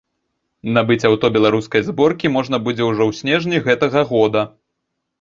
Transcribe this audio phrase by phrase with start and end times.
[0.77, 4.41] Набыць аўто беларускай зборкі можна будзе ўжо ў снежні гэтага года.